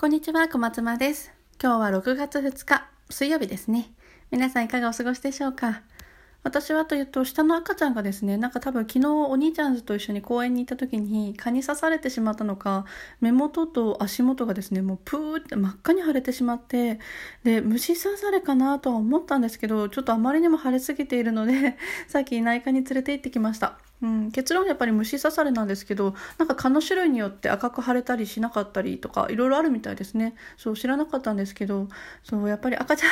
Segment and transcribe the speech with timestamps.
[0.00, 1.32] こんにちは、小松間です。
[1.60, 3.90] 今日は6月2日、水曜日ですね。
[4.30, 5.82] 皆さんいかがお過ごしでしょうか？
[6.44, 12.84] 私はというと、下の赤ちゃんがですね、なんか多分昨日お兄ちゃんと一緒に公園に行った時に蚊に刺されてしまったのか、
[13.20, 17.00] 目元と足元がですね、もうプーって真っ赤に腫れてしまって、
[17.42, 21.76] で、虫刺されかなとは思ったんですけど、ちょっとあまりにも腫れすぎているので、
[22.06, 23.80] さっき内科に連れて行ってきました。
[24.00, 30.34] うん、結論やっぱり虫刺されなんですけどなんか蚊の種類によって赤く腫れたりしなかったりとかいろいろあるみたいですね。
[30.56, 31.88] そう知らなかったんですけど
[32.22, 33.10] そうやっぱり赤ちゃん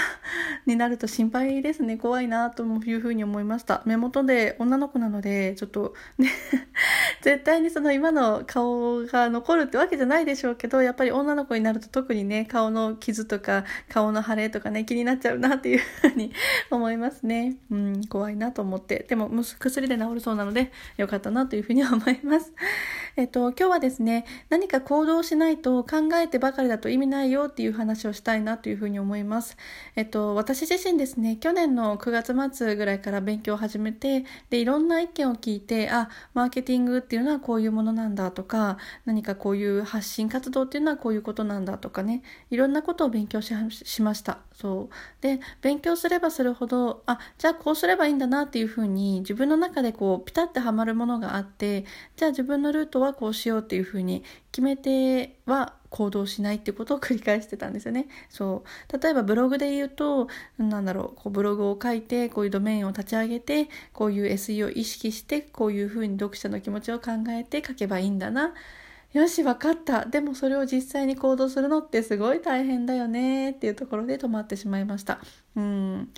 [0.67, 1.97] になると心配ですね。
[1.97, 3.83] 怖いなというふうに思いました。
[3.85, 6.31] 目元で女の子なのでちょっとね
[7.23, 16.33] 絶対にその今の顔が残るってわけじゃないでしょうけどやっぱり女の子になると特にね顔の傷とか顔の腫れとかね気になっちゃうなっていうふうに
[16.71, 17.57] 思いますね。
[17.71, 18.07] うん。
[18.07, 19.05] 怖いなと思って。
[19.09, 22.53] でも薬で治るそうなので良かったなというふうに思います。
[23.17, 29.57] えっと、今日はですね、何か行動しないと考えてばかりだと意味ないよっていう話をしたいなというふうに思います。
[29.97, 44.46] えっと、私自身ですね、去年の9月末ぐらいから勉強を始めて、で、いろんな意見を聞いて、あ、マーケティングっていうのはこういうものなんだとか、何かこういう発信活動っていうのはこういうことなんだとかね、いろんなことを勉強ししました。
[44.57, 44.95] そう。
[45.21, 51.85] で、勉強すればするほど、あ、じゃあこうすればいいんだなっていうふうに自分の中でこうピタッてはまるものがあって
[52.17, 58.09] じゃあ自分のルートはこうしようっていうふうに決めては行動しないっていうことを繰り返してたんですよね。
[58.31, 68.55] そう例えばブログで言うとなんだろうこうブログを書いてこういうドメインを立ち上げてこういう SE を意識してこういうふうに読者の気持ちを考えて書けばいいんだな。
[69.17, 70.05] よし、分かった。
[70.05, 75.21] でもそれを実際に行動するのってすごい大変だよねっていうところで止まってしまいました。
[75.57, 76.09] うん。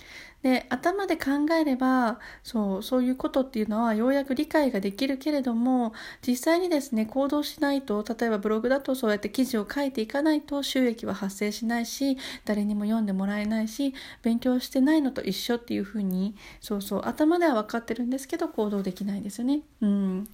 [0.43, 5.93] で頭で考えればそうそういうことっていうのはようやく理解ができるけれども
[6.25, 19.61] 実際にですね行動しないと例えばブログだとそうやって記事を書いていかないと収益は発生しないし誰にも読んでもらえないし勉強してないのと一緒っていうふうにそうそう頭では分かってるんですけど行動できないですよね。
[19.81, 20.27] うん、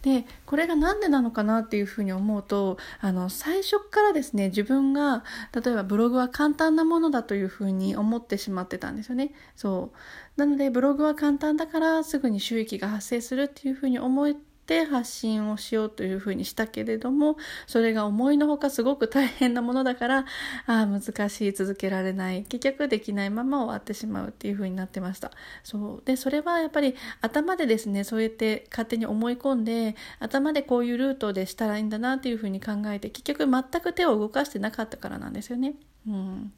[0.00, 9.32] でこれが何でなのかなっていうふうに思うとあの最初からですね自分が例えばブログは簡単なものだというふうに思ってしましまってたんですよね。
[9.54, 10.40] そう。
[10.40, 20.24] なのでブログは簡単だからすぐに収益が発生するっていうふうに思って発信をしようというふうにしたけれどもそれが思いのほかすごく大変なものだからあ
[20.66, 22.42] あ難しい続けられない。
[22.44, 25.30] 結局できないまま終わってしまうっていうふうになってました。
[25.62, 26.02] そう。
[26.04, 35.74] でそれはやっぱり頭でですねそうやって勝手に思い込んで頭でこういうルートでしたらいいんだなっていうふうに考えて結局全く手を動かしてなかったからなんですよね。
[36.06, 36.52] うん。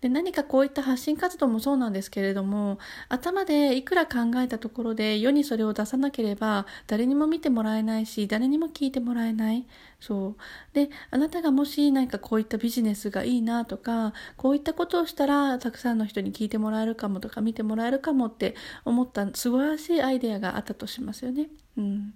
[0.00, 2.78] で何かこういった発信活動もそうなんですけれども
[3.08, 9.66] 頭でいくら考えたところで世にそれを出さなければ誰にも見てもらえないし誰にも聞いてもらえない。
[10.00, 10.74] そう。
[10.74, 21.48] であなたがもし何かこういったビジネスがいいなとかこういったことをしたらたくさんの人に聞いてもらえるかもとか見てもらえるかもって思った素晴らしいアイデアがあったとしますよね。
[21.76, 22.14] うん。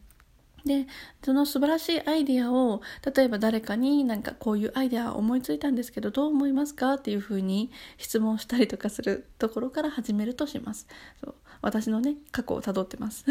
[0.65, 0.87] で
[1.23, 2.81] その素晴らしいアイディアを
[3.15, 6.95] 例えば誰かになんかこういうアイディア思いついたんですけどどう思いますか？
[6.95, 10.87] っていうふうに質問したりとかするところから始めるとします。
[11.23, 11.35] そう。
[11.65, 13.25] 私のね過去をたどってます。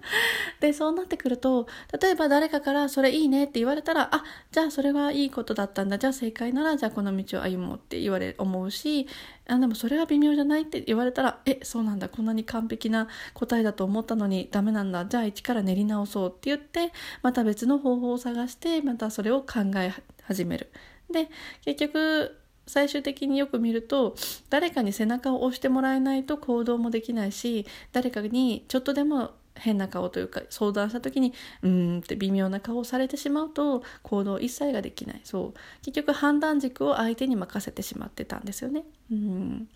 [0.60, 1.66] でそうなってくると
[2.00, 5.98] 例えば誰かからそれいいねって言われたらあじゃあそれはいいことだったんだ。
[5.98, 9.06] じゃあ正解ならじゃあこの道を歩もうって言われ思うし
[9.48, 12.08] あでもそれは微妙じゃないって言われたらえそうなんだ。
[12.08, 15.06] こんなに完璧な答えだと思ったのにダメなんだ。
[15.06, 20.70] じゃあ一から練り直そうって言ってまた別の方法を探してまたそれを考え始める。
[21.10, 21.28] で
[21.64, 22.36] 結局
[22.68, 24.14] 最終的によく見ると
[24.50, 35.20] 誰かに背中を押してもらえないと行動もできないし誰かにちょっとでも変な顔というか相談した時にうーんって微妙な顔をされてしまうと行動一切ができない。
[35.24, 35.58] そう。
[35.82, 38.84] 結局判断軸を相手に任せてしまってたんですよね。
[39.10, 39.68] うん。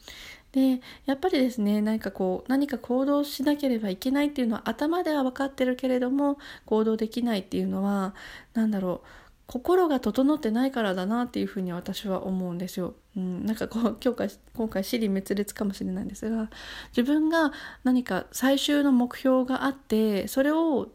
[0.52, 8.14] でやっぱりですね何かこう何か行動しなければいけないっていうのは頭では分かってるけれども行動できないっていうのは
[8.54, 9.06] 何だろう。
[9.52, 12.94] 心が整ってないからだなっていうふうに私は思うんですよ。
[13.18, 16.48] うん、なんかこう今日今回尻滅裂かもしれないんですが
[16.96, 17.52] 自分が
[17.84, 20.88] 何か最終の目標があってそれを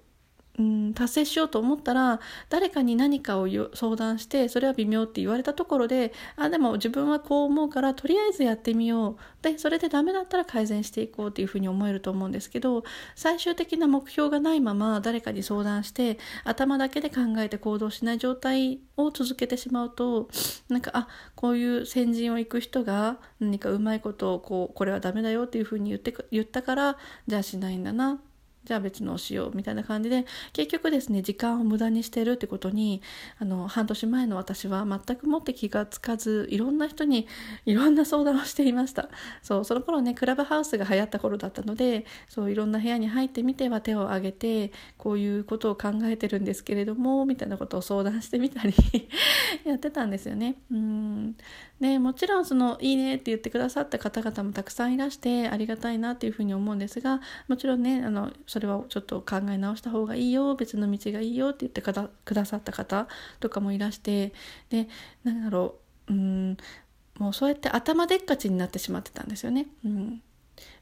[0.58, 2.20] うん、達成しようと思ったら
[2.50, 9.18] 誰かに何かを相談してそれは微妙って言われたところであでも自分はこう思うからとりあえずやってみよう。
[9.44, 12.84] でそれでダメだったら改善していこうっていうふうに思えると思うんですけど
[13.16, 20.28] 最終的な目標がないまま誰かに相談して頭だけで考えて行動しない状態を続けてしまうと
[20.70, 28.20] なんかあこういう先陣を行く人が何かうまいことをこうこれはダメだよっていうふうに言って言ったからじゃあしないんだな。
[28.68, 33.02] じゃあ別のをしようみたいな感じで結局ですね時間を無駄にしてるってことに
[33.40, 37.28] あの半年前の私は全くもって気がつかずいろんな人に
[37.66, 39.08] いろんな相談をしていました
[39.42, 48.74] そうその頃ねクラブハウスが流行った頃だったのでそういろんな部屋に入ってみては手を挙げてこういうことを考えてるんですけれどもみたいなことを相談してみたり
[49.64, 50.56] やってたんですよね。
[50.70, 51.38] うん
[51.80, 63.08] でもちろんその「いいね」って言ってくださった方々もたくさんいらしてありがたいなっていうふうに思うんですがもちろんねあのそれはちょっと考え直した方がいいよ別の道がいいよって言ってくださった方
[63.40, 64.34] とかもいらして
[64.72, 64.88] で
[65.24, 65.76] 何だろ
[66.08, 66.58] ううん
[67.20, 69.68] もうそうやって頭でっかちになってしまってたんですよね。
[69.86, 70.22] うん。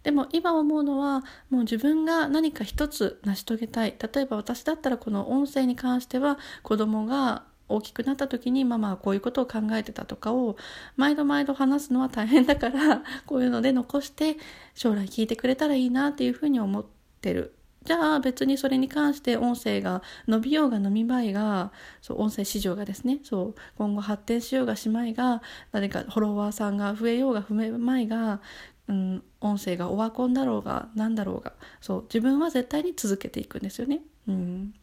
[0.04, 3.96] でも今思うのはもう自分が何か一つ成し遂げたい。
[4.14, 10.56] 例えば私だったらこの音声に関しては子供が大きくなった時にママはこういうことを考えてたとかを
[10.98, 14.38] 毎度毎度話すのは大変だからこういうので残して
[14.76, 16.86] 将来聞いてくれたらいいなっていうふうに思っ
[17.22, 17.56] てる。
[17.86, 21.72] じゃあ別にそれに関して音声が伸びようが伸びまいが
[22.02, 25.42] そう音声市場がですねそう今後発展しようがしまいが
[25.72, 28.42] 誰かフォロワーさんが増えようが増えまいが、
[28.88, 34.02] うん、音声がオワコンだろうが何だろうがそう自分は絶対に続けていくんですよね。
[34.28, 34.74] うん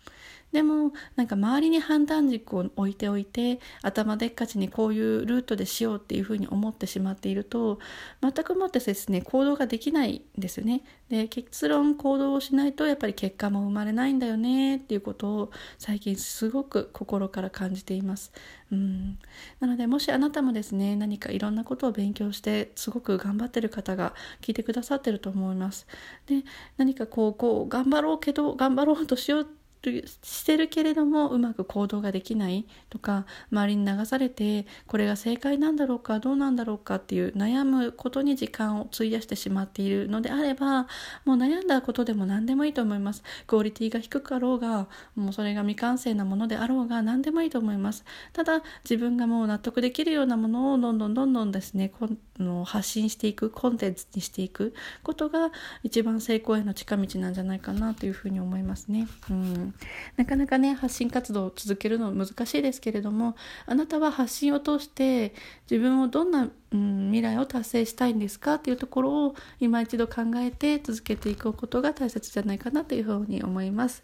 [0.52, 7.78] でもなんか周りに判断軸を置いておいて頭でっかちにこういうルートでしようっていうふうに思ってしまっていると
[8.20, 10.82] 全くもってですね行動ができないんですよね。
[11.08, 18.32] で結論行動をしないとやっぱり結果も生まれないんだよねっていうことを最近すごく心から感じています。
[18.70, 19.18] うん
[19.60, 25.86] なのでもしあなたもですね何かいろんなことを勉強してすごく頑張ってる方が聞いてくださってると思います。
[26.26, 26.44] で
[26.76, 29.46] 何かこうこう頑張ろうけど頑張ろうとしよう
[29.84, 40.86] してるけれどもうまく行動ができないとか周りに流されてこれが正解なんだろうかどうなんだろうかっていう悩むことに時間を費やしてしまっているのであれば
[41.24, 43.22] もう悩んだことでも何でもいいと思います。
[43.46, 44.86] クオリティが低くかろうが
[45.16, 48.04] もうそれが未完成なものであろうが何でもいいと思います。
[48.32, 52.08] ただ自分がもう納得できるようなものをどんどんどんどんですねこ
[52.38, 55.50] の発信していくコンテンツにしていくことが
[55.82, 59.08] 一番成功への近道なんじゃないかなというふうに思いますね。
[59.30, 59.71] うん。
[60.16, 63.36] なかなかね発信活動を続けるの難しいですけれども
[63.66, 65.34] あなたは発信を通して
[65.70, 74.02] 自分をどんな、うん、未来を達成したいんですかっていうところを今一度考えて続けていくことが大切じゃないかなというふうに思います。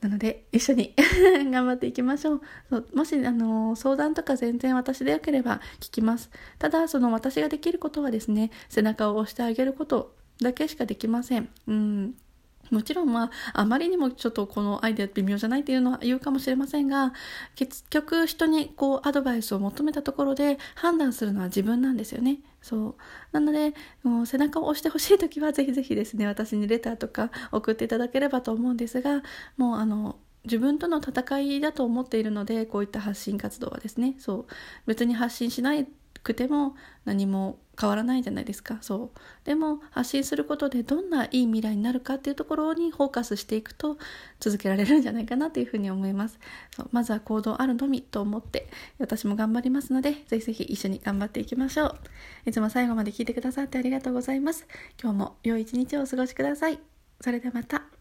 [0.00, 0.94] なので一緒に
[1.50, 2.40] 頑張っていきましょう。
[2.70, 6.30] そうもしあの相談とか全然私でよければ聞きます。
[6.58, 11.48] ただその私ができることはですね背中を押してあげることだけしかできません。
[11.66, 12.14] うん。
[12.70, 13.30] もちろんまあ
[13.60, 17.12] あまりにもちょっとこのアイデア微妙じゃないっていうのは言うかもしれませんが
[17.54, 22.38] 結局人にこうアドバイスを求めたところで判断するのは自分なんですよね。
[22.62, 22.94] そう。
[23.32, 29.22] なのでもう背中を押してほしい時はぜひぜひですね私にレターとか送っていただければと思うんですが
[29.56, 34.14] もうあの自分との戦いだと思っているのでこういった発信活動はですね。
[34.18, 34.52] そう。
[34.86, 35.86] 別に発信しない
[36.26, 36.74] くても
[37.04, 38.78] 何も変わらないじゃないですか。
[38.80, 39.18] そう。
[39.44, 43.96] でも発信することでどんないい未来になるかっていうところにフォーカスしていくと
[44.40, 46.38] 続けられるんじゃないかなというふうに思います。
[46.74, 46.88] そう。
[46.90, 48.68] まずは行動あるのみと思って
[48.98, 51.98] 私も頑張りますのでぜひぜひ一緒に頑張っていきましょう。
[52.46, 54.66] いつも最後まで聞いてくださってありがとうございます。
[55.00, 56.80] 今日も良い一日をお過ごしください。
[57.20, 57.95] それではまた。